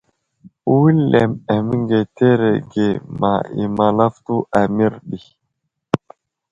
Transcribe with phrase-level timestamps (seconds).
[0.71, 2.87] Wulem aməŋgeterege
[3.19, 5.19] ma I malafto a mərɗi.